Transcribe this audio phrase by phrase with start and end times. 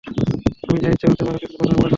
[0.61, 1.89] তুমি যা ইচ্ছে হতে পারো -কিন্তু প্রথমে, পড়াশোনা?